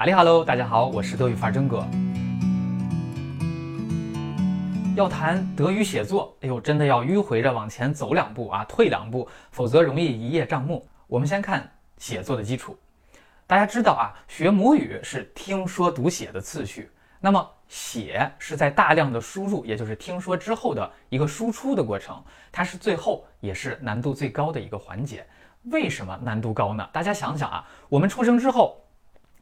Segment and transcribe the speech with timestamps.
[0.00, 1.86] 哈利哈喽，大家好，我是德语范儿真哥。
[4.96, 10.88] 要谈德语写作，哎呦，真的要迂回着往前走两步啊，退两步，否则容易一叶障目。
[11.06, 12.74] 我们先看写作的基础。
[13.46, 16.90] 大家知道啊，学母语是听说读写的次序，
[17.20, 25.26] 那么写是在大量的输入，也就是听说之后的一个输出的过程，它是最后也是难度最高的一个环节。
[25.64, 26.88] 为什么难度高呢？
[26.90, 28.82] 大家想想啊，我们出生之后。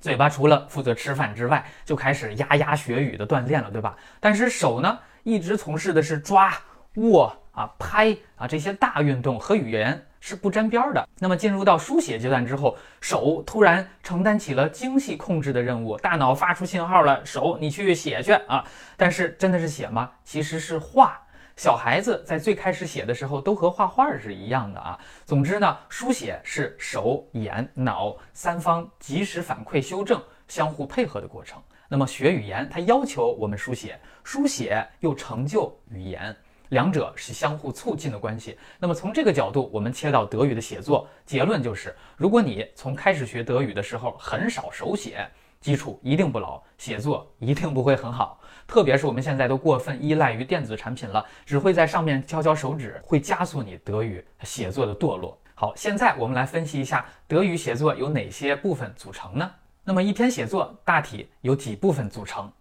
[0.00, 3.96] 嘴巴除了负责吃饭之外，就开始牙牙学语的锻炼了，对吧？
[4.20, 6.52] 但是手呢，一直从事的是抓、
[6.96, 11.08] 握啊、拍啊这些大运动，和语言是不沾边儿的。
[11.18, 18.64] 那么进入到书写阶段之后，手突然承担起了精细控制的任务，大脑发出信号了，手你去写去啊！
[18.96, 20.10] 但是真的是写吗？
[20.24, 21.20] 其实是画。
[21.56, 24.98] 小孩子在最开始写的时候，都和画画是一样的啊。
[25.24, 31.62] 总之呢，书写是手、眼、脑三方及时反馈、修正、相互配合的过程。
[31.88, 36.34] 那么学语言，它要求我们书写，书写又成就语言，
[36.70, 38.58] 两者是相互促进的关系。
[38.80, 45.24] 那么从这个角度，我们切到德语的写作，结论就是：如果你从开始学德语的时候很少手写，
[45.64, 48.38] 基础一定不牢，写作一定不会很好。
[48.66, 55.40] 特别是我们现在都过分依赖于电子产品了，只会在上面敲敲手指，会加速你德语写作的堕落。
[55.54, 59.50] 好，现在我们来分析一下德语写作有哪些部分组成呢？
[59.84, 62.52] 那么一篇写作大体有几部分组成？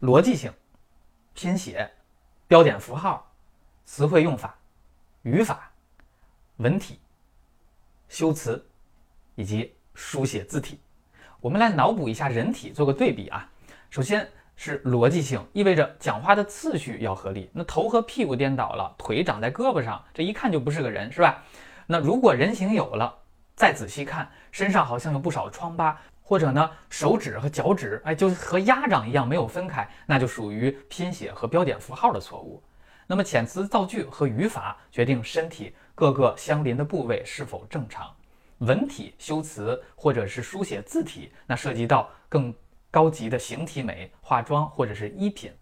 [0.00, 0.50] 逻辑性、
[1.34, 1.90] 拼写、
[2.46, 3.30] 标点符号、
[3.84, 4.56] 词汇用法、
[5.20, 5.70] 语法、
[6.56, 6.98] 文体、
[8.08, 8.66] 修辞
[9.34, 10.80] 以及书写字体。
[11.40, 13.48] 我们来脑补一下人体，做个对比啊。
[13.90, 14.28] 首先。
[14.60, 17.48] 是逻辑性，意味着讲话的次序要合理。
[17.52, 21.44] 那头和屁股颠倒了，腿长在胳膊上，这一看就不是个人，是吧？
[21.86, 23.14] 那如果人形有了，
[23.54, 32.60] 再仔细看，身上好像有不少疮疤，或者呢，手指和脚趾，哎，就和鸭掌一样没有分开，那就属于拼写和标点符号的错误。
[33.06, 38.12] 那么遣词造句和语法决定身体各个相邻的部位是否正常。
[38.58, 42.54] 文体修辞或者是书写字体，那涉及到更。
[42.90, 45.52] 高级的形体美、化妆或者是衣品。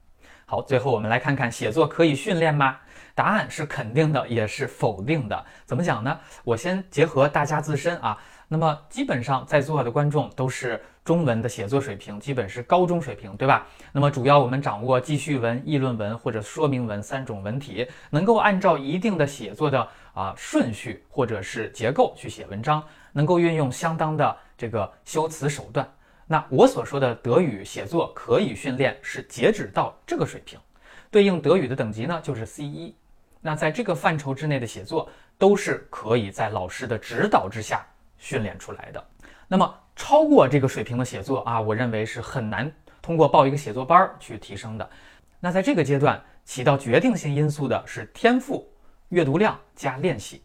[0.46, 2.78] 好，最后我们来看看写作可以训练吗？
[3.16, 5.44] 答案是肯定的，也是否定的。
[5.64, 6.20] 怎么讲呢？
[6.44, 8.16] 我先结合大家自身啊。
[8.48, 13.66] 那么基本上在座的观众都是中文的写作水平，基本是高中水平，对吧？
[13.92, 25.88] 那么主要我们掌握记叙文、议论文或者说明文三种文体，能够按照一定的写作的啊顺序或者是结构去写文章，能够运用相当的这个修辞手段。
[26.28, 30.58] 那我所说的德语写作可以训练，是截止到这个水平，
[31.10, 32.94] 对应德语的等级呢就是 C 一。
[33.40, 35.08] 那在这个范畴之内的写作，
[35.38, 37.86] 都是可以在老师的指导之下
[38.18, 39.04] 训练出来的。
[39.48, 44.90] 那么超过这个水平的写作啊，我认为是很难通过报一个写作班儿去提升的。
[45.40, 48.68] 那在这个阶段起到决定性因素的是天赋、
[49.10, 50.42] 阅读量加练习。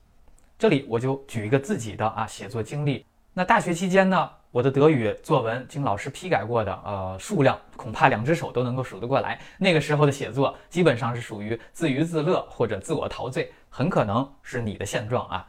[0.57, 3.05] 这里我就举一个自己的啊写作经历。
[3.33, 4.29] 那大学期间呢？
[4.51, 9.39] 我的德语作文经老师批改过的，呃，数量恐怕两只手都能够数得过来。
[9.57, 15.47] 那个时候的写作基本上是属于自娱自乐或者自我陶醉，很可能是你的现状啊。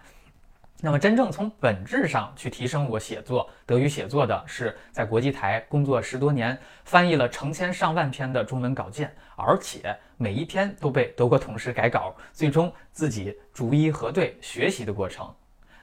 [0.85, 15.33] 那么真正从本质上去提升我写作德语写作的，是在国际台工作十多年，翻译了成千上万篇的中文稿件，而且每一篇都被德国同事改稿，最终自己逐一核对学习的过程。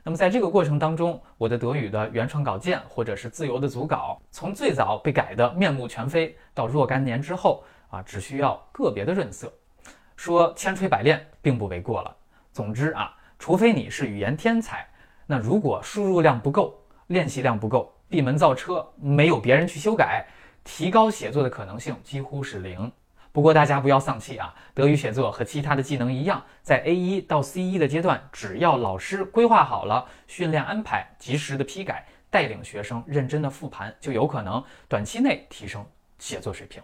[0.04, 9.50] 那么在这个过程当中，我的德语的原创稿件或者是自由的组稿，从最早被改得面目全非，到若干年之后啊，只需要个别的润色，
[10.18, 12.14] 说千锤百炼并不为过了。
[12.52, 14.86] 总之啊，除非你是语言天才，
[15.32, 16.74] 那如果输入量不够，
[17.06, 20.26] 练习量不够，闭门造车，没有别人去修改，
[20.64, 22.92] 提高写作的可能性几乎是零。
[23.32, 24.56] 不过大家不要丧气啊！
[24.74, 35.86] 德语写作和其他的技能一样，在 A 一到 C 一的阶段，只要老师规划好了训练安排，及时的批改，带领学生认真的复盘，就有可能短期内提升
[36.18, 36.82] 写作水平。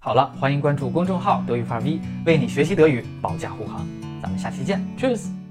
[0.00, 3.86] 好了，欢迎关注公众号德语范 V，为你学习德语保驾护航。
[4.20, 5.43] 咱们下期见，Cheers。